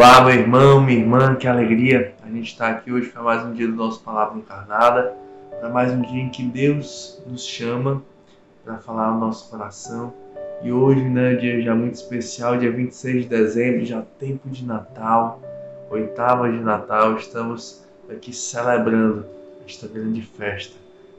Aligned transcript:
Olá, 0.00 0.20
meu 0.20 0.32
irmão, 0.32 0.80
minha 0.80 1.00
irmã, 1.00 1.34
que 1.34 1.48
alegria 1.48 2.14
a 2.22 2.28
gente 2.28 2.52
estar 2.52 2.70
aqui 2.70 2.92
hoje 2.92 3.08
para 3.08 3.20
mais 3.20 3.44
um 3.44 3.52
dia 3.52 3.66
do 3.66 3.74
nosso 3.74 4.00
Palavra 4.00 4.38
Encarnada, 4.38 5.12
para 5.58 5.68
mais 5.70 5.92
um 5.92 6.00
dia 6.02 6.22
em 6.22 6.28
que 6.28 6.44
Deus 6.44 7.20
nos 7.26 7.44
chama 7.44 8.00
para 8.64 8.78
falar 8.78 9.10
no 9.10 9.18
nosso 9.18 9.50
coração. 9.50 10.14
E 10.62 10.70
hoje, 10.70 11.00
né, 11.00 11.34
dia 11.34 11.60
já 11.60 11.74
muito 11.74 11.94
especial, 11.94 12.56
dia 12.56 12.70
26 12.70 13.24
de 13.24 13.28
dezembro, 13.28 13.84
já 13.84 14.00
tempo 14.20 14.48
de 14.48 14.64
Natal, 14.64 15.40
oitava 15.90 16.48
de 16.48 16.60
Natal, 16.60 17.16
estamos 17.16 17.82
aqui 18.08 18.32
celebrando 18.32 19.26
esta 19.66 19.88
grande 19.88 20.22
festa. 20.22 20.76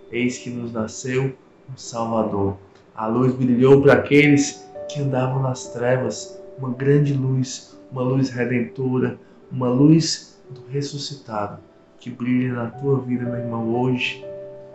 Eis 0.09 0.37
que 0.37 0.49
nos 0.49 0.71
nasceu 0.71 1.35
um 1.69 1.75
Salvador. 1.75 2.55
A 2.95 3.07
luz 3.07 3.33
brilhou 3.33 3.81
para 3.81 3.95
aqueles 3.95 4.65
que 4.87 5.01
andavam 5.01 5.41
nas 5.41 5.67
trevas, 5.67 6.41
uma 6.57 6.69
grande 6.69 7.11
luz 7.13 7.77
uma 7.91 8.01
luz 8.01 8.29
redentora, 8.29 9.17
uma 9.51 9.69
luz 9.69 10.39
do 10.49 10.61
ressuscitado 10.69 11.59
que 11.99 12.09
brilha 12.09 12.53
na 12.53 12.67
tua 12.67 12.99
vida, 12.99 13.25
meu 13.25 13.35
irmão, 13.35 13.75
hoje, 13.75 14.25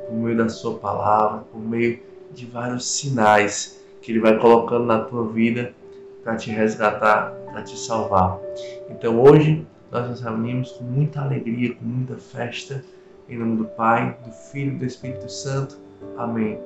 por 0.07 0.15
meio 0.15 0.37
da 0.37 0.49
Sua 0.49 0.79
palavra, 0.79 1.41
por 1.51 1.59
meio 1.59 2.01
de 2.33 2.47
vários 2.47 2.87
sinais 2.87 3.81
que 4.03 4.13
Ele 4.13 4.21
vai 4.21 4.39
colocando 4.39 4.85
na 4.85 5.01
tua 5.01 5.27
vida 5.29 5.73
para 6.23 6.37
te 6.37 6.51
resgatar, 6.51 7.31
para 7.51 7.63
te 7.63 7.79
salvar. 7.79 8.39
Então 8.91 9.21
hoje 9.21 9.67
nós 9.91 10.09
nos 10.09 10.21
reunimos 10.21 10.73
com 10.73 10.85
muita 10.85 11.23
alegria, 11.23 11.75
com 11.75 11.85
muita 11.85 12.17
festa, 12.17 12.85
em 13.29 13.39
nome 13.39 13.57
do 13.57 13.65
Pai, 13.65 14.19
do 14.25 14.33
Filho 14.33 14.75
e 14.75 14.77
do 14.77 14.85
Espírito 14.85 15.31
Santo. 15.31 15.79
Amém. 16.19 16.59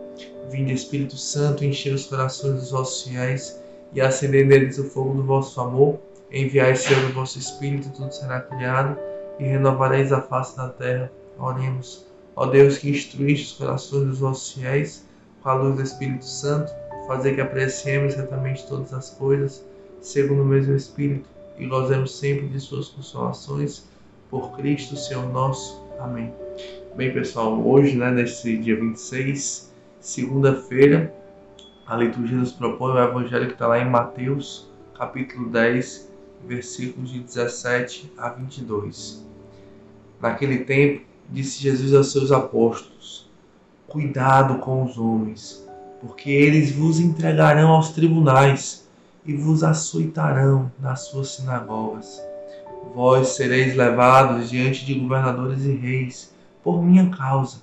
Vinde, 0.50 0.72
Espírito 0.72 1.16
Santo, 1.16 1.64
encher 1.64 1.94
os 1.94 2.06
corações 2.06 2.54
dos 2.54 2.70
vossos 2.72 3.04
fiéis 3.04 3.62
e 3.92 4.00
acender 4.00 4.46
neles 4.46 4.78
o 4.78 4.84
fogo 4.84 5.14
do 5.14 5.22
vosso 5.22 5.60
amor. 5.60 6.00
Enviai, 6.30 6.76
Senhor, 6.76 7.08
o 7.08 7.12
vosso 7.14 7.38
Espírito, 7.38 7.88
tudo 7.90 8.12
será 8.12 8.40
criado, 8.40 8.98
e 9.38 9.44
renovareis 9.44 10.12
a 10.12 10.20
face 10.20 10.56
da 10.56 10.68
terra. 10.68 11.10
Oremos. 11.38 12.06
Ó 12.36 12.46
Deus, 12.46 12.76
que 12.76 12.90
instruíste 12.90 13.52
os 13.52 13.58
corações 13.58 14.06
dos 14.06 14.18
vossos 14.18 14.52
fiéis, 14.52 15.08
com 15.42 15.48
a 15.48 15.54
luz 15.54 15.76
do 15.76 15.82
Espírito 15.82 16.26
Santo, 16.26 16.70
fazer 17.06 17.34
que 17.34 17.40
apreciemos 17.40 18.12
certamente 18.12 18.66
todas 18.66 18.92
as 18.92 19.10
coisas, 19.10 19.64
segundo 20.02 20.42
o 20.42 20.44
mesmo 20.44 20.74
Espírito, 20.76 21.28
e 21.58 21.66
gozemos 21.66 22.18
sempre 22.18 22.46
de 22.48 22.60
suas 22.60 22.88
consolações, 22.88 23.88
por 24.30 24.54
Cristo, 24.56 24.96
Senhor 24.96 25.26
nosso. 25.32 25.82
Amém. 25.98 26.32
Bem, 26.94 27.12
pessoal, 27.12 27.58
hoje, 27.66 27.96
né, 27.96 28.10
nesse 28.10 28.58
dia 28.58 28.76
26, 28.76 29.72
segunda-feira, 29.98 31.14
a 31.86 31.96
liturgia 31.96 32.36
nos 32.36 32.52
propõe 32.52 32.92
o 32.92 32.98
evangelho 32.98 33.46
que 33.46 33.54
está 33.54 33.66
lá 33.66 33.78
em 33.78 33.88
Mateus, 33.88 34.70
capítulo 34.94 35.48
10, 35.48 36.07
versículos 36.46 37.10
de 37.10 37.20
17 37.20 38.12
a 38.16 38.30
22. 38.30 39.24
Naquele 40.20 40.64
tempo, 40.64 41.04
disse 41.28 41.62
Jesus 41.62 41.94
aos 41.94 42.12
seus 42.12 42.32
apóstolos: 42.32 43.30
Cuidado 43.86 44.58
com 44.58 44.84
os 44.84 44.98
homens, 44.98 45.66
porque 46.00 46.30
eles 46.30 46.72
vos 46.72 46.98
entregarão 46.98 47.70
aos 47.70 47.90
tribunais 47.90 48.88
e 49.24 49.34
vos 49.34 49.62
açoitarão 49.62 50.70
nas 50.80 51.06
suas 51.06 51.30
sinagogas. 51.30 52.22
Vós 52.94 53.28
sereis 53.28 53.76
levados 53.76 54.48
diante 54.48 54.84
de 54.84 54.94
governadores 54.94 55.64
e 55.64 55.74
reis 55.74 56.34
por 56.62 56.82
minha 56.82 57.10
causa, 57.10 57.58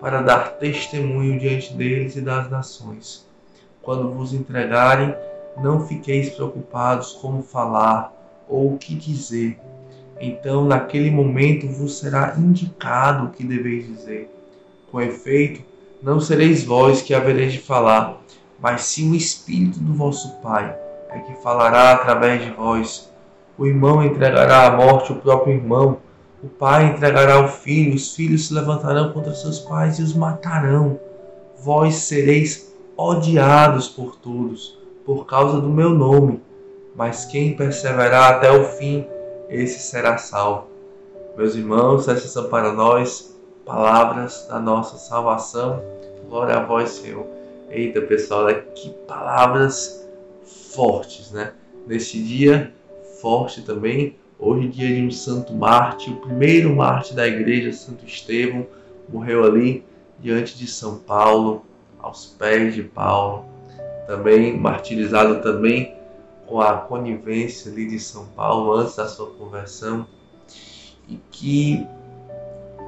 para 0.00 0.22
dar 0.22 0.58
testemunho 0.58 1.38
diante 1.38 1.74
deles 1.74 2.16
e 2.16 2.20
das 2.20 2.48
nações. 2.48 3.26
Quando 3.82 4.12
vos 4.12 4.32
entregarem, 4.32 5.14
não 5.62 5.86
fiqueis 5.86 6.30
preocupados 6.30 7.12
como 7.14 7.42
falar 7.42 8.12
ou 8.48 8.74
o 8.74 8.78
que 8.78 8.94
dizer. 8.94 9.58
Então, 10.20 10.64
naquele 10.64 11.10
momento 11.10 11.68
vos 11.68 11.98
será 11.98 12.34
indicado 12.36 13.26
o 13.26 13.30
que 13.30 13.44
deveis 13.44 13.86
dizer. 13.86 14.30
Com 14.90 15.00
efeito, 15.00 15.62
não 16.02 16.20
sereis 16.20 16.64
vós 16.64 17.02
que 17.02 17.14
havereis 17.14 17.52
de 17.52 17.60
falar, 17.60 18.20
mas 18.60 18.82
sim 18.82 19.12
o 19.12 19.14
Espírito 19.14 19.78
do 19.78 19.92
vosso 19.92 20.36
Pai, 20.40 20.74
é 21.10 21.18
que 21.20 21.34
falará 21.42 21.92
através 21.92 22.42
de 22.42 22.50
vós. 22.50 23.12
O 23.56 23.66
irmão 23.66 24.02
entregará 24.02 24.66
à 24.66 24.76
morte 24.76 25.12
o 25.12 25.16
próprio 25.16 25.54
irmão, 25.54 25.98
o 26.42 26.46
pai 26.46 26.86
entregará 26.86 27.44
o 27.44 27.48
filho, 27.48 27.96
os 27.96 28.14
filhos 28.14 28.46
se 28.46 28.54
levantarão 28.54 29.12
contra 29.12 29.34
seus 29.34 29.58
pais 29.58 29.98
e 29.98 30.02
os 30.02 30.14
matarão. 30.14 31.00
Vós 31.60 31.96
sereis 31.96 32.72
odiados 32.96 33.88
por 33.88 34.14
todos, 34.14 34.78
por 35.04 35.26
causa 35.26 35.60
do 35.60 35.68
meu 35.68 35.90
nome 35.90 36.40
mas 36.98 37.24
quem 37.24 37.54
perseverar 37.54 38.32
até 38.32 38.50
o 38.50 38.64
fim, 38.64 39.06
esse 39.48 39.78
será 39.78 40.18
salvo. 40.18 40.66
Meus 41.36 41.54
irmãos, 41.54 42.08
essas 42.08 42.32
são 42.32 42.48
para 42.48 42.72
nós 42.72 43.38
palavras 43.64 44.48
da 44.48 44.58
nossa 44.58 44.96
salvação. 44.96 45.80
Glória 46.28 46.56
a 46.56 46.64
vós, 46.64 46.90
Senhor. 46.90 47.24
Eita, 47.70 48.00
pessoal, 48.00 48.46
né? 48.46 48.64
que 48.74 48.90
palavras 49.06 50.08
fortes, 50.74 51.30
né? 51.30 51.52
Neste 51.86 52.20
dia 52.20 52.74
forte 53.22 53.62
também, 53.62 54.16
hoje 54.36 54.66
dia 54.66 54.96
de 54.96 55.02
um 55.02 55.10
santo 55.12 55.54
mártir, 55.54 56.12
o 56.12 56.16
primeiro 56.16 56.74
mártir 56.74 57.14
da 57.14 57.28
igreja, 57.28 57.72
Santo 57.72 58.04
Estevão, 58.04 58.66
morreu 59.08 59.44
ali 59.44 59.84
diante 60.18 60.58
de 60.58 60.66
São 60.66 60.98
Paulo, 60.98 61.64
aos 62.00 62.26
pés 62.26 62.74
de 62.74 62.82
Paulo. 62.82 63.44
Também 64.08 64.58
martirizado 64.58 65.40
também 65.42 65.97
com 66.48 66.60
a 66.60 66.78
conivência 66.78 67.70
ali 67.70 67.86
de 67.86 68.00
São 68.00 68.24
Paulo 68.28 68.72
antes 68.72 68.96
da 68.96 69.06
sua 69.06 69.30
conversão. 69.30 70.06
E 71.06 71.20
que, 71.30 71.86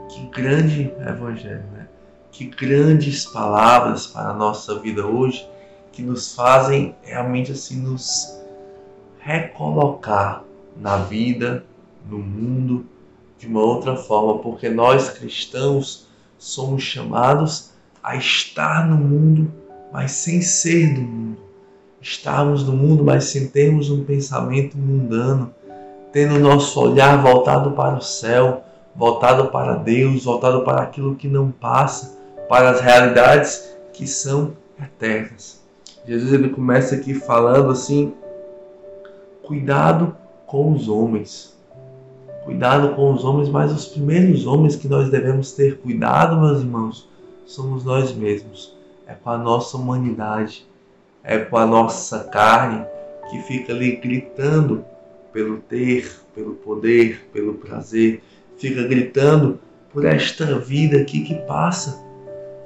que 0.09 0.27
grande 0.29 0.93
evangelho, 1.07 1.65
né? 1.73 1.87
Que 2.33 2.47
grandes 2.47 3.27
palavras 3.27 4.07
para 4.07 4.31
a 4.31 4.35
nossa 4.35 4.79
vida 4.79 5.07
hoje 5.07 5.49
que 5.93 6.03
nos 6.03 6.35
fazem 6.35 6.95
realmente 7.03 7.53
assim 7.53 7.81
nos 7.81 8.39
recolocar 9.19 10.45
na 10.77 10.97
vida, 10.97 11.65
no 12.09 12.19
mundo 12.19 12.87
de 13.39 13.47
uma 13.47 13.61
outra 13.61 13.97
forma, 13.97 14.39
porque 14.39 14.69
nós 14.69 15.11
cristãos 15.11 16.07
somos 16.39 16.83
chamados 16.83 17.71
a 18.03 18.17
estar 18.17 18.87
no 18.87 18.97
mundo, 18.97 19.53
mas 19.93 20.13
sem 20.13 20.41
ser 20.41 20.95
do 20.95 21.03
mundo 21.03 21.40
estarmos 22.01 22.65
no 22.65 22.73
mundo, 22.73 23.05
mas 23.05 23.25
sem 23.25 23.49
termos 23.49 23.91
um 23.91 24.05
pensamento 24.05 24.77
mundano, 24.77 25.55
tendo 26.13 26.39
nosso 26.39 26.81
olhar 26.81 27.23
voltado 27.23 27.73
para 27.73 27.97
o 27.97 28.01
céu, 28.01 28.65
voltado 28.95 29.49
para 29.49 29.75
Deus, 29.75 30.25
voltado 30.25 30.63
para 30.63 30.83
aquilo 30.83 31.15
que 31.15 31.29
não 31.29 31.51
passa, 31.51 32.19
para 32.49 32.71
as 32.71 32.81
realidades 32.81 33.77
que 33.93 34.07
são 34.07 34.53
eternas. 34.81 35.61
Jesus 36.07 36.33
ele 36.33 36.49
começa 36.49 36.95
aqui 36.95 37.15
falando 37.15 37.71
assim: 37.71 38.15
cuidado 39.43 40.17
com 40.47 40.73
os 40.73 40.89
homens. 40.89 41.57
Cuidado 42.45 42.97
com 42.97 43.13
os 43.13 43.23
homens, 43.23 43.49
mas 43.49 43.71
os 43.71 43.87
primeiros 43.87 44.47
homens 44.47 44.75
que 44.75 44.89
nós 44.89 45.11
devemos 45.11 45.53
ter 45.53 45.79
cuidado, 45.79 46.41
meus 46.41 46.61
irmãos, 46.61 47.09
somos 47.47 47.85
nós 47.85 48.13
mesmos. 48.13 48.75
É 49.07 49.13
com 49.13 49.31
a 49.31 49.39
nossa 49.39 49.77
humanidade, 49.77 50.67
é 51.23 51.39
com 51.39 51.57
a 51.57 51.67
nossa 51.67 52.25
carne 52.25 52.85
que 53.31 53.41
fica 53.43 53.73
ali 53.73 53.97
gritando 53.97 54.85
pelo 55.33 55.59
ter, 55.59 56.11
pelo 56.35 56.55
poder, 56.55 57.29
pelo 57.33 57.55
prazer, 57.55 58.23
fica 58.59 58.83
gritando 58.83 59.59
por 59.93 60.05
esta 60.05 60.59
vida 60.59 60.99
aqui 60.99 61.23
que 61.23 61.35
passa, 61.47 62.03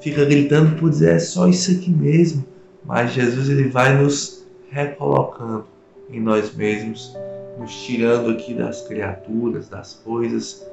fica 0.01 0.25
gritando 0.25 0.77
por 0.77 0.91
dizer 0.91 1.17
é 1.17 1.19
só 1.19 1.49
isso 1.49 1.71
aqui 1.73 1.91
mesmo. 1.91 2.45
Mas 2.85 3.13
Jesus 3.13 3.49
ele 3.49 3.69
vai 3.69 3.97
nos 3.97 4.45
recolocando 4.71 5.67
em 6.11 6.21
nós 6.21 6.55
mesmos, 6.55 7.17
nos 7.59 7.75
tirando 7.83 8.31
aqui 8.31 8.53
das 8.53 8.83
criaturas, 8.87 9.69
das 9.69 9.95
coisas 9.95 10.67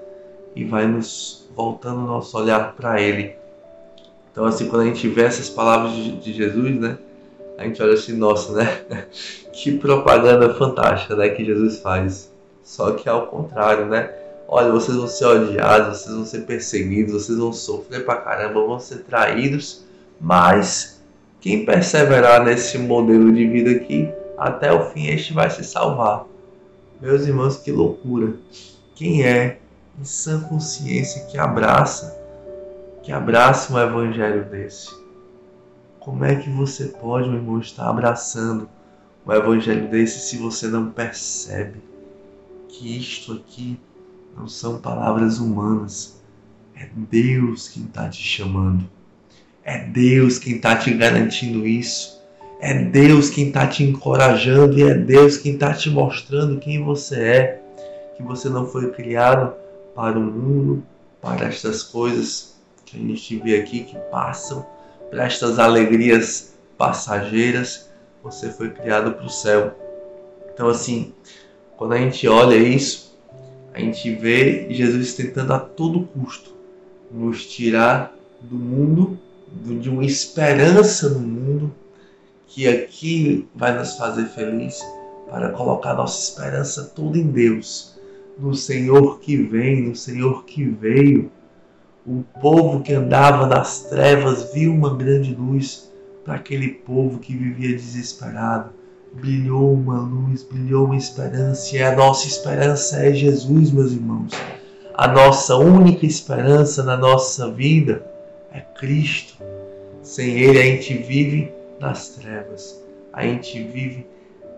e 0.55 0.65
vai 0.65 0.85
nos 0.87 1.49
voltando 1.55 1.99
o 1.99 2.07
nosso 2.07 2.37
olhar 2.37 2.73
para 2.75 3.01
Ele. 3.01 3.35
Então 4.31 4.45
assim, 4.45 4.67
quando 4.67 4.81
a 4.81 4.85
gente 4.85 5.07
vê 5.07 5.23
essas 5.23 5.49
palavras 5.49 5.93
de, 5.93 6.19
de 6.19 6.33
Jesus, 6.33 6.79
né? 6.79 6.97
A 7.61 7.67
gente 7.67 7.81
olha 7.81 7.93
assim, 7.93 8.13
nossa, 8.13 8.53
né? 8.53 8.81
que 9.53 9.77
propaganda 9.77 10.53
fantástica, 10.55 11.15
né, 11.15 11.29
que 11.29 11.45
Jesus 11.45 11.79
faz. 11.79 12.31
Só 12.63 12.91
que 12.91 13.07
ao 13.07 13.27
contrário, 13.27 13.85
né? 13.85 14.09
Olha, 14.47 14.71
vocês 14.71 14.97
vão 14.97 15.07
ser 15.07 15.25
odiados, 15.25 15.99
vocês 15.99 16.15
vão 16.15 16.25
ser 16.25 16.41
perseguidos, 16.41 17.13
vocês 17.13 17.37
vão 17.37 17.53
sofrer 17.53 18.03
pra 18.03 18.17
caramba, 18.17 18.65
vão 18.65 18.79
ser 18.79 19.03
traídos, 19.03 19.85
mas 20.19 21.01
quem 21.39 21.65
perseverar 21.65 22.43
nesse 22.43 22.77
modelo 22.77 23.31
de 23.31 23.47
vida 23.47 23.71
aqui, 23.71 24.09
até 24.37 24.71
o 24.73 24.89
fim 24.89 25.07
este 25.07 25.33
vai 25.33 25.49
se 25.49 25.63
salvar. 25.63 26.25
Meus 26.99 27.25
irmãos, 27.25 27.57
que 27.57 27.71
loucura! 27.71 28.33
Quem 28.95 29.23
é 29.23 29.57
em 29.99 30.03
sã 30.03 30.41
consciência 30.41 31.25
que 31.25 31.37
abraça, 31.37 32.19
que 33.03 33.11
abraça 33.11 33.73
um 33.73 33.79
evangelho 33.79 34.45
desse? 34.45 35.00
Como 36.01 36.25
é 36.25 36.35
que 36.35 36.49
você 36.49 36.85
pode, 36.85 37.29
meu 37.29 37.37
irmão, 37.37 37.59
estar 37.59 37.87
abraçando 37.87 38.67
um 39.23 39.31
evangelho 39.31 39.87
desse 39.87 40.19
se 40.19 40.37
você 40.37 40.67
não 40.67 40.89
percebe 40.89 41.79
que 42.67 42.97
isto 42.97 43.33
aqui 43.33 43.79
não 44.35 44.47
são 44.47 44.79
palavras 44.79 45.37
humanas. 45.37 46.19
É 46.75 46.89
Deus 46.91 47.67
quem 47.67 47.83
está 47.83 48.09
te 48.09 48.23
chamando. 48.23 48.89
É 49.63 49.77
Deus 49.77 50.39
quem 50.39 50.55
está 50.55 50.75
te 50.75 50.91
garantindo 50.91 51.67
isso. 51.67 52.19
É 52.59 52.83
Deus 52.83 53.29
quem 53.29 53.49
está 53.49 53.67
te 53.67 53.83
encorajando 53.83 54.79
e 54.79 54.81
é 54.81 54.95
Deus 54.95 55.37
quem 55.37 55.53
está 55.53 55.71
te 55.71 55.91
mostrando 55.91 56.59
quem 56.59 56.83
você 56.83 57.15
é. 57.21 57.61
Que 58.17 58.23
você 58.23 58.49
não 58.49 58.65
foi 58.65 58.89
criado 58.89 59.53
para 59.93 60.17
o 60.17 60.23
mundo, 60.23 60.83
para 61.21 61.45
estas 61.45 61.83
coisas 61.83 62.59
que 62.87 62.97
a 62.97 62.99
gente 62.99 63.35
vê 63.37 63.59
aqui 63.59 63.83
que 63.83 63.95
passam, 64.09 64.65
para 65.11 65.25
estas 65.25 65.59
alegrias 65.59 66.55
passageiras. 66.77 67.91
Você 68.23 68.49
foi 68.49 68.71
criado 68.71 69.11
para 69.11 69.25
o 69.25 69.29
céu. 69.29 69.75
Então, 70.53 70.69
assim, 70.69 71.13
quando 71.77 71.93
a 71.93 71.97
gente 71.97 72.27
olha 72.27 72.55
isso, 72.55 73.19
a 73.73 73.79
gente 73.79 74.13
vê 74.15 74.67
Jesus 74.71 75.13
tentando 75.13 75.53
a 75.53 75.59
todo 75.59 76.07
custo 76.07 76.55
nos 77.11 77.45
tirar 77.45 78.15
do 78.39 78.55
mundo, 78.55 79.19
de 79.79 79.89
uma 79.89 80.05
esperança 80.05 81.09
no 81.09 81.19
mundo, 81.19 81.73
que 82.47 82.67
aqui 82.67 83.47
vai 83.53 83.77
nos 83.77 83.95
fazer 83.97 84.25
feliz, 84.25 84.81
para 85.29 85.49
colocar 85.49 85.93
nossa 85.93 86.21
esperança 86.21 86.91
toda 86.95 87.17
em 87.17 87.27
Deus, 87.27 87.97
no 88.37 88.53
Senhor 88.53 89.19
que 89.19 89.37
vem, 89.37 89.81
no 89.81 89.95
Senhor 89.95 90.43
que 90.45 90.65
veio. 90.65 91.31
O 92.05 92.23
povo 92.41 92.81
que 92.81 92.93
andava 92.93 93.45
nas 93.45 93.83
trevas 93.83 94.51
viu 94.53 94.73
uma 94.73 94.95
grande 94.95 95.35
luz 95.35 95.91
para 96.25 96.35
aquele 96.35 96.69
povo 96.69 97.19
que 97.19 97.35
vivia 97.35 97.75
desesperado 97.75 98.71
brilhou 99.13 99.73
uma 99.73 99.99
luz, 99.99 100.43
brilhou 100.43 100.85
uma 100.85 100.95
esperança, 100.95 101.75
e 101.75 101.81
a 101.81 101.95
nossa 101.95 102.27
esperança 102.27 102.97
é 103.05 103.13
Jesus, 103.13 103.71
meus 103.71 103.91
irmãos. 103.91 104.31
A 104.93 105.07
nossa 105.07 105.55
única 105.57 106.05
esperança 106.05 106.83
na 106.83 106.95
nossa 106.95 107.51
vida 107.51 108.05
é 108.53 108.59
Cristo. 108.59 109.37
Sem 110.01 110.39
Ele 110.39 110.59
a 110.59 110.63
gente 110.63 110.93
vive 110.93 111.51
nas 111.79 112.09
trevas, 112.09 112.81
a 113.13 113.23
gente 113.23 113.61
vive 113.63 114.05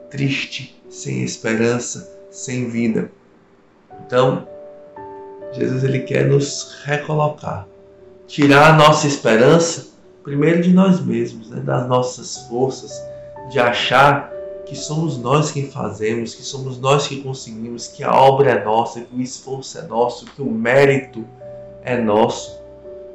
triste, 0.09 0.81
sem 0.89 1.23
esperança, 1.23 2.17
sem 2.29 2.69
vida. 2.69 3.11
Então, 4.05 4.47
Jesus 5.53 5.83
ele 5.83 5.99
quer 5.99 6.27
nos 6.27 6.81
recolocar, 6.83 7.67
tirar 8.27 8.71
a 8.71 8.73
nossa 8.73 9.07
esperança 9.07 9.93
primeiro 10.23 10.61
de 10.61 10.73
nós 10.73 11.03
mesmos, 11.03 11.49
né, 11.49 11.59
das 11.59 11.87
nossas 11.87 12.37
forças, 12.47 12.91
de 13.51 13.59
achar 13.59 14.31
que 14.65 14.75
somos 14.75 15.17
nós 15.17 15.51
quem 15.51 15.69
fazemos, 15.69 16.33
que 16.33 16.41
somos 16.41 16.79
nós 16.79 17.07
que 17.07 17.21
conseguimos, 17.21 17.87
que 17.87 18.03
a 18.03 18.15
obra 18.15 18.51
é 18.51 18.63
nossa, 18.63 19.01
que 19.01 19.15
o 19.15 19.21
esforço 19.21 19.77
é 19.77 19.81
nosso, 19.81 20.25
que 20.25 20.41
o 20.41 20.49
mérito 20.49 21.25
é 21.83 21.97
nosso. 21.97 22.63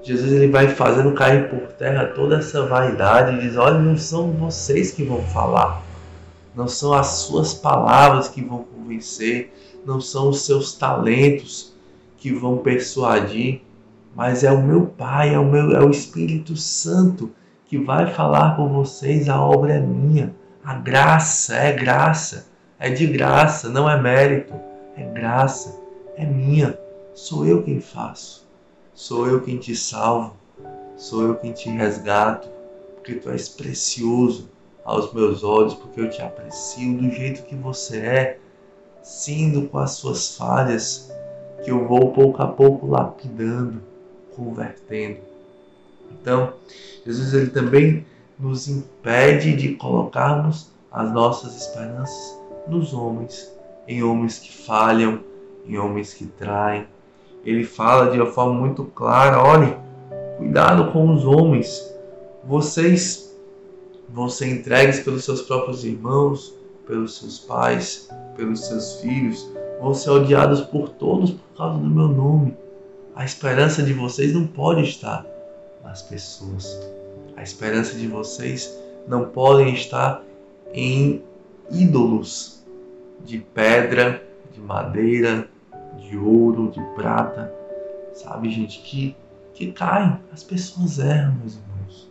Jesus 0.03 0.31
ele 0.31 0.49
vai 0.49 0.69
fazendo 0.69 1.13
cair 1.15 1.49
por 1.49 1.73
terra 1.73 2.07
toda 2.15 2.37
essa 2.37 2.67
vaidade 2.67 3.37
e 3.37 3.41
diz: 3.41 3.57
olha, 3.57 3.79
não 3.79 3.97
são 3.97 4.31
vocês 4.33 4.93
que 4.93 5.03
vão 5.03 5.23
falar, 5.23 5.83
não 6.55 6.69
são 6.69 6.93
as 6.93 7.07
suas 7.07 7.55
palavras 7.55 8.29
que 8.29 8.43
vão 8.43 8.65
convencer, 8.65 9.53
não 9.85 10.01
são 10.01 10.29
os 10.29 10.43
seus 10.43 10.75
talentos 10.75 11.73
que 12.19 12.33
vão 12.33 12.59
persuadir, 12.59 13.63
mas 14.15 14.45
é 14.45 14.51
o 14.51 14.63
meu 14.63 14.87
Pai, 14.87 15.33
é 15.33 15.39
o 15.39 15.45
meu, 15.45 15.73
é 15.73 15.83
o 15.83 15.91
Espírito 15.91 16.57
Santo 16.57 17.31
que 17.67 17.79
vai 17.79 18.13
falar 18.13 18.57
por 18.57 18.69
vocês. 18.69 19.29
A 19.29 19.41
obra 19.41 19.75
é 19.75 19.81
minha. 19.81 20.35
A 20.65 20.75
graça 20.75 21.55
é 21.55 21.73
graça, 21.73 22.49
é 22.79 22.91
de 22.91 23.07
graça, 23.07 23.71
não 23.71 23.89
é 23.89 24.01
mérito, 24.01 24.53
é 24.97 25.05
graça, 25.05 25.81
é 26.17 26.27
minha. 26.27 26.79
Sou 27.15 27.47
eu 27.47 27.63
quem 27.63 27.81
faço, 27.81 28.47
sou 28.93 29.27
eu 29.27 29.41
quem 29.41 29.57
te 29.57 29.75
salvo, 29.75 30.37
sou 30.97 31.23
eu 31.23 31.37
quem 31.37 31.53
te 31.53 31.71
resgato, 31.71 32.49
porque 32.95 33.15
tu 33.15 33.31
és 33.31 33.49
precioso 33.49 34.51
aos 34.85 35.13
meus 35.13 35.43
olhos, 35.43 35.75
porque 35.75 36.01
eu 36.01 36.11
te 36.11 36.21
aprecio 36.21 36.99
do 36.99 37.11
jeito 37.11 37.45
que 37.45 37.55
você 37.55 37.99
é, 37.99 38.39
sendo 39.03 39.69
com 39.69 39.79
as 39.79 39.93
suas 39.93 40.37
falhas, 40.37 41.11
que 41.65 41.71
eu 41.71 41.87
vou 41.87 42.13
pouco 42.13 42.43
a 42.43 42.47
pouco 42.47 42.87
lapidando, 42.87 43.83
convertendo. 44.35 45.19
Então, 46.11 46.53
Jesus 47.05 47.35
ele 47.35 47.51
também 47.51 48.07
nos 48.39 48.69
impede 48.69 49.55
de 49.57 49.75
colocarmos 49.75 50.71
as 50.91 51.13
nossas 51.13 51.57
esperanças 51.57 52.39
nos 52.67 52.93
homens, 52.93 53.53
em 53.87 54.03
homens 54.03 54.39
que 54.39 54.53
falham, 54.53 55.21
em 55.67 55.77
homens 55.79 56.15
que 56.15 56.27
traem. 56.27 56.87
Ele 57.45 57.65
fala 57.65 58.11
de 58.11 58.19
uma 58.19 58.31
forma 58.31 58.55
muito 58.55 58.85
clara: 58.85 59.43
olhe, 59.43 59.77
cuidado 60.37 60.93
com 60.93 61.13
os 61.13 61.25
homens, 61.25 61.95
vocês 62.45 63.35
vão 64.09 64.29
ser 64.29 64.49
entregues 64.49 65.01
pelos 65.01 65.25
seus 65.25 65.43
próprios 65.43 65.85
irmãos, 65.85 66.55
pelos 66.89 67.19
seus 67.19 67.39
pais, 67.39 68.09
pelos 68.35 68.67
seus 68.67 68.95
filhos, 68.95 69.47
vão 69.81 69.95
ser 69.95 70.11
odiados 70.11 70.63
por 70.63 70.89
todos 70.89 71.31
por 71.31 71.57
causa 71.57 71.79
do 71.79 71.89
meu 71.89 72.09
nome. 72.09 72.57
A 73.15 73.25
esperança 73.25 73.83
de 73.83 73.93
vocês 73.93 74.33
não 74.33 74.47
pode 74.47 74.83
estar 74.83 75.25
nas 75.85 76.03
pessoas. 76.03 76.81
A 77.37 77.43
esperança 77.43 77.95
de 77.95 78.09
vocês 78.09 78.77
não 79.07 79.27
podem 79.27 79.75
estar 79.75 80.25
em 80.73 81.23
ídolos 81.71 82.65
de 83.25 83.39
pedra, 83.39 84.23
de 84.53 84.61
madeira, 84.61 85.49
de 85.99 86.17
ouro, 86.17 86.71
de 86.71 86.81
prata, 86.95 87.53
sabe, 88.15 88.51
gente, 88.51 88.81
que, 88.81 89.15
que 89.53 89.73
caem. 89.73 90.19
As 90.33 90.43
pessoas 90.43 90.99
erram, 90.99 91.35
meus 91.35 91.55
irmãos. 91.55 92.11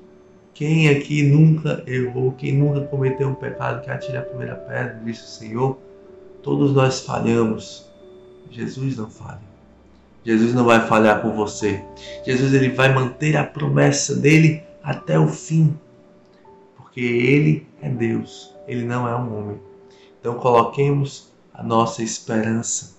Quem 0.58 0.90
aqui 0.90 1.22
nunca 1.22 1.84
errou, 1.86 2.32
quem 2.32 2.52
nunca 2.52 2.82
cometeu 2.82 3.28
um 3.28 3.36
pecado, 3.36 3.84
que 3.84 3.92
atire 3.92 4.18
a 4.18 4.24
primeira 4.24 4.56
pedra, 4.56 5.00
disse 5.06 5.22
o 5.22 5.28
Senhor. 5.28 5.78
Todos 6.42 6.74
nós 6.74 7.02
falhamos. 7.02 7.88
Jesus 8.50 8.98
não 8.98 9.08
falha. 9.08 9.40
Jesus 10.26 10.56
não 10.56 10.66
vai 10.66 10.88
falhar 10.88 11.22
com 11.22 11.36
você. 11.36 11.84
Jesus 12.26 12.56
ele 12.56 12.70
vai 12.70 12.92
manter 12.92 13.38
a 13.38 13.44
promessa 13.44 14.16
dele 14.16 14.64
até 14.82 15.20
o 15.20 15.28
fim, 15.28 15.78
porque 16.76 17.02
Ele 17.02 17.68
é 17.80 17.88
Deus, 17.88 18.52
Ele 18.68 18.84
não 18.84 19.08
é 19.08 19.16
um 19.16 19.38
homem. 19.38 19.60
Então 20.20 20.40
coloquemos 20.40 21.32
a 21.54 21.62
nossa 21.62 22.02
esperança 22.02 22.96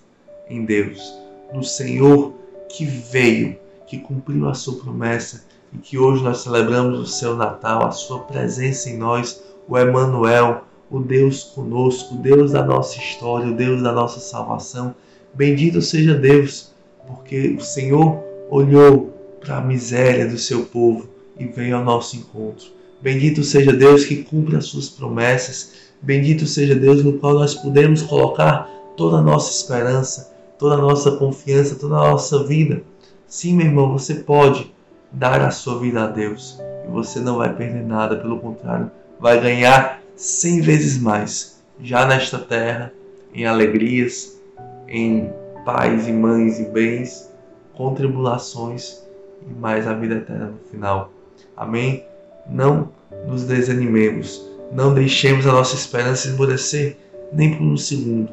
em 0.49 0.63
Deus, 0.63 1.13
no 1.53 1.61
Senhor 1.61 2.33
que 2.69 2.85
veio, 2.85 3.59
que 3.85 3.97
cumpriu 3.97 4.47
a 4.47 4.53
sua 4.53 4.79
promessa 4.79 5.48
e 5.73 5.77
que 5.77 5.97
hoje 5.97 6.23
nós 6.23 6.39
celebramos 6.39 6.99
o 6.99 7.05
seu 7.05 7.35
Natal, 7.35 7.85
a 7.85 7.91
sua 7.91 8.19
presença 8.19 8.89
em 8.89 8.97
nós, 8.97 9.41
o 9.67 9.77
Emanuel, 9.77 10.63
o 10.89 10.99
Deus 10.99 11.43
conosco, 11.43 12.15
o 12.15 12.17
Deus 12.17 12.51
da 12.51 12.63
nossa 12.63 12.97
história, 12.97 13.47
o 13.47 13.55
Deus 13.55 13.81
da 13.81 13.91
nossa 13.91 14.19
salvação. 14.19 14.95
Bendito 15.33 15.81
seja 15.81 16.15
Deus, 16.15 16.71
porque 17.05 17.55
o 17.59 17.61
Senhor 17.61 18.19
olhou 18.49 19.13
para 19.39 19.57
a 19.57 19.61
miséria 19.61 20.27
do 20.27 20.37
seu 20.37 20.65
povo 20.65 21.07
e 21.37 21.45
veio 21.45 21.77
ao 21.77 21.83
nosso 21.83 22.17
encontro. 22.17 22.67
Bendito 23.01 23.43
seja 23.43 23.71
Deus 23.71 24.03
que 24.03 24.23
cumpre 24.23 24.57
as 24.57 24.65
suas 24.65 24.89
promessas. 24.89 25.73
Bendito 26.01 26.45
seja 26.45 26.75
Deus 26.75 27.03
no 27.03 27.13
qual 27.13 27.35
nós 27.35 27.53
podemos 27.55 28.01
colocar 28.01 28.69
toda 28.97 29.17
a 29.17 29.21
nossa 29.21 29.51
esperança, 29.51 30.33
toda 30.57 30.75
a 30.75 30.79
nossa 30.79 31.11
confiança, 31.11 31.75
toda 31.75 31.95
a 31.95 32.11
nossa 32.11 32.43
vida. 32.43 32.83
Sim, 33.27 33.55
meu 33.55 33.67
irmão, 33.67 33.93
você 33.93 34.15
pode 34.15 34.71
dar 35.11 35.41
a 35.41 35.51
sua 35.51 35.79
vida 35.79 36.03
a 36.03 36.07
Deus 36.07 36.59
e 36.85 36.91
você 36.91 37.19
não 37.19 37.37
vai 37.37 37.53
perder 37.53 37.83
nada, 37.83 38.15
pelo 38.15 38.39
contrário, 38.39 38.91
vai 39.19 39.39
ganhar 39.39 40.01
cem 40.15 40.61
vezes 40.61 40.99
mais, 40.99 41.61
já 41.81 42.05
nesta 42.05 42.37
terra, 42.37 42.91
em 43.33 43.45
alegrias, 43.45 44.39
em 44.87 45.31
pais 45.65 46.07
e 46.07 46.11
mães 46.11 46.59
e 46.59 46.65
bens, 46.65 47.31
com 47.73 47.93
tribulações 47.93 49.01
e 49.41 49.53
mais 49.53 49.87
a 49.87 49.93
vida 49.93 50.15
eterna 50.15 50.47
no 50.47 50.69
final. 50.69 51.11
Amém? 51.55 52.03
Não 52.49 52.89
nos 53.27 53.43
desanimemos, 53.43 54.45
não 54.71 54.93
deixemos 54.93 55.45
a 55.47 55.51
nossa 55.51 55.75
esperança 55.75 56.27
esmorecer 56.27 56.97
nem 57.31 57.55
por 57.55 57.63
um 57.63 57.77
segundo, 57.77 58.31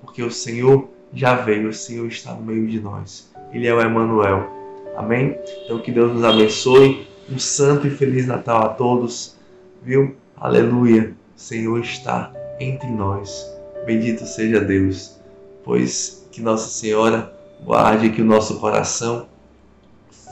porque 0.00 0.22
o 0.22 0.30
Senhor 0.30 0.88
já 1.12 1.34
veio, 1.36 1.68
o 1.68 1.74
Senhor 1.74 2.06
está 2.06 2.34
no 2.34 2.42
meio 2.42 2.66
de 2.66 2.80
nós. 2.80 3.30
Ele 3.52 3.66
é 3.66 3.74
o 3.74 3.80
Emanuel. 3.80 4.63
Amém? 4.96 5.38
Então 5.64 5.78
que 5.80 5.90
Deus 5.90 6.12
nos 6.12 6.24
abençoe. 6.24 7.06
Um 7.30 7.38
santo 7.38 7.86
e 7.86 7.90
feliz 7.90 8.26
Natal 8.26 8.62
a 8.62 8.68
todos. 8.68 9.36
Viu? 9.82 10.14
Aleluia. 10.36 11.14
O 11.36 11.40
Senhor 11.40 11.80
está 11.80 12.32
entre 12.60 12.88
nós. 12.90 13.50
Bendito 13.86 14.24
seja 14.26 14.60
Deus. 14.60 15.18
Pois 15.64 16.26
que 16.30 16.40
Nossa 16.40 16.68
Senhora 16.68 17.32
guarde 17.64 18.08
aqui 18.08 18.20
o 18.20 18.24
nosso 18.24 18.58
coração 18.60 19.26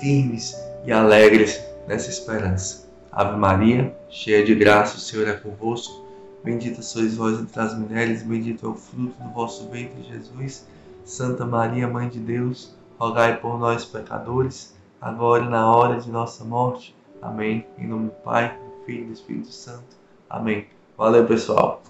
firmes 0.00 0.56
e 0.84 0.92
alegres 0.92 1.60
nessa 1.86 2.10
esperança. 2.10 2.88
Ave 3.10 3.38
Maria, 3.38 3.94
cheia 4.10 4.44
de 4.44 4.54
graça, 4.54 4.96
o 4.96 5.00
Senhor 5.00 5.28
é 5.28 5.34
convosco. 5.34 6.02
Bendita 6.42 6.82
sois 6.82 7.14
vós 7.14 7.38
entre 7.38 7.60
as 7.60 7.78
mulheres, 7.78 8.22
bendito 8.22 8.66
é 8.66 8.68
o 8.68 8.74
fruto 8.74 9.22
do 9.22 9.30
vosso 9.30 9.68
ventre, 9.68 10.02
Jesus. 10.02 10.66
Santa 11.04 11.44
Maria, 11.44 11.86
Mãe 11.86 12.08
de 12.08 12.18
Deus, 12.18 12.74
rogai 13.02 13.36
por 13.36 13.58
nós, 13.58 13.84
pecadores, 13.84 14.76
agora 15.00 15.42
e 15.42 15.48
na 15.48 15.68
hora 15.74 16.00
de 16.00 16.08
nossa 16.08 16.44
morte. 16.44 16.94
Amém. 17.20 17.66
Em 17.76 17.88
nome 17.88 18.06
do 18.06 18.14
Pai, 18.22 18.56
do 18.56 18.84
Filho 18.86 19.02
e 19.02 19.06
do 19.06 19.12
Espírito 19.12 19.50
Santo. 19.50 19.96
Amém. 20.30 20.68
Valeu, 20.96 21.26
pessoal. 21.26 21.82